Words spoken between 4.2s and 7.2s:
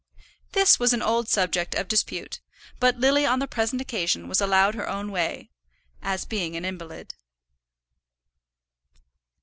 was allowed her own way, as being an invalid.